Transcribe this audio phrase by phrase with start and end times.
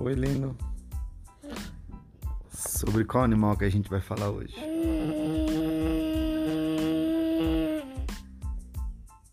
[0.00, 0.56] Oi, lindo.
[2.52, 4.54] Sobre qual animal que a gente vai falar hoje?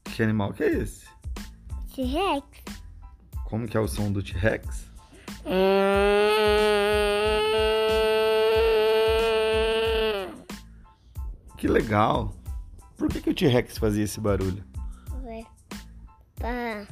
[0.06, 1.06] Que animal que é esse?
[1.94, 2.44] T-Rex.
[3.44, 4.88] Como que é o som do T-Rex?
[11.58, 12.34] Que legal.
[12.98, 14.64] Por que, que o T-Rex fazia esse barulho?
[15.24, 15.46] Ué,
[16.38, 16.88] Pra.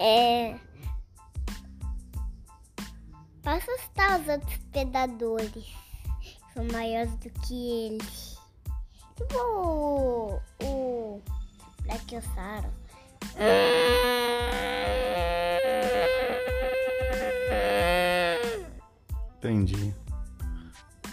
[0.00, 0.58] É.
[3.42, 5.64] Pra assustar os outros predadores.
[6.20, 8.38] Que são maiores do que eles.
[9.16, 10.40] Tipo o.
[10.62, 11.22] O.
[11.82, 12.70] Brachiosauro.
[19.38, 19.94] Entendi.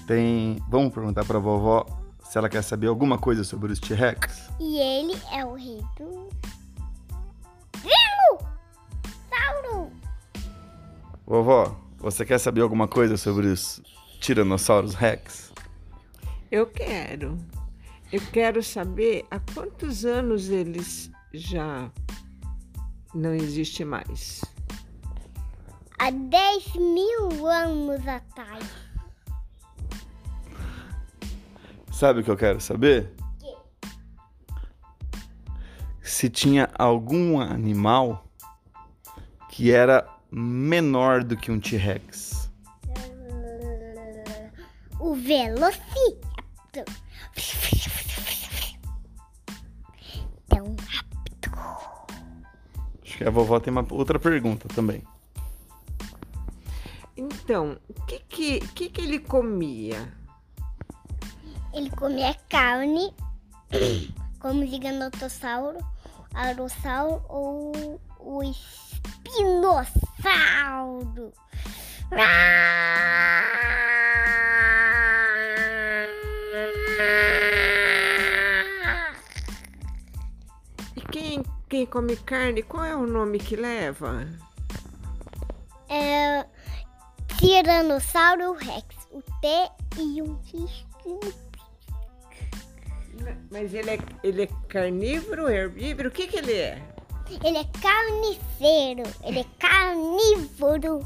[0.05, 0.61] Tem.
[0.69, 1.85] Vamos perguntar pra vovó
[2.29, 4.49] se ela quer saber alguma coisa sobre os T-Rex?
[4.59, 6.29] E ele é o rei do.
[7.77, 8.49] Vivo!
[9.29, 9.91] Sauro!
[11.25, 13.81] Vovó, você quer saber alguma coisa sobre os
[14.19, 15.51] Tiranossauros Rex?
[16.51, 17.37] Eu quero.
[18.11, 21.91] Eu quero saber há quantos anos eles já
[23.13, 24.41] não existem mais.
[25.99, 28.63] Há 10 mil anos atrás.
[31.91, 33.11] Sabe o que eu quero saber?
[36.01, 38.23] Se tinha algum animal
[39.49, 42.49] que era menor do que um T-Rex.
[44.99, 46.85] O Velociraptor.
[50.47, 51.57] Tão rápido.
[53.03, 55.03] Acho que a vovó tem uma outra pergunta também.
[57.15, 60.13] Então, o que que, que que ele comia?
[61.73, 63.13] Ele comia carne,
[64.39, 65.79] como o giganotossauro,
[66.33, 68.43] arossauro ou o
[70.17, 71.33] espinossauro.
[80.95, 84.27] E quem, quem come carne, qual é o nome que leva?
[85.89, 86.45] É,
[87.37, 88.97] Tiranossauro Rex.
[89.11, 89.47] O T
[89.97, 90.85] e um X.
[93.49, 96.09] Mas ele é, ele é carnívoro, herbívoro?
[96.09, 96.96] O que que ele é?
[97.43, 99.03] Ele é carniceiro.
[99.23, 100.99] Ele é carnívoro.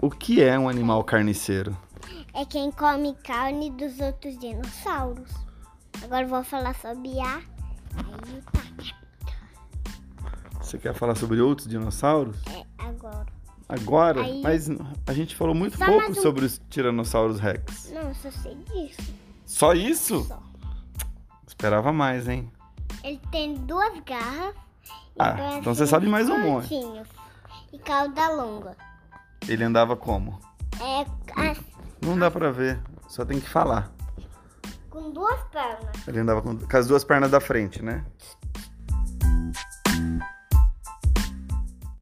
[0.00, 1.76] O que é um animal carniceiro?
[2.34, 5.30] É quem come carne dos outros dinossauros.
[6.02, 7.40] Agora vou falar sobre a.
[8.52, 8.62] Tá.
[10.60, 12.36] Você quer falar sobre outros dinossauros?
[12.48, 13.26] É, agora.
[13.68, 14.22] Agora?
[14.22, 14.68] Aí- Mas
[15.06, 17.90] a gente falou muito Só pouco um- sobre os Tiranossauros Rex.
[17.92, 19.14] Não, eu só sei disso.
[19.46, 20.24] Só isso?
[20.24, 20.42] Só.
[21.52, 22.50] Esperava mais, hein?
[23.04, 24.54] Ele tem duas garras.
[25.18, 26.74] Ah, então você sabe mais um monte.
[27.72, 28.74] E cauda longa.
[29.46, 30.40] Ele andava como?
[30.80, 31.02] É
[31.36, 31.54] a-
[32.04, 33.92] Não dá pra ver, só tem que falar.
[34.88, 36.06] com duas pernas.
[36.08, 38.04] Ele andava com, com as duas pernas da frente, né?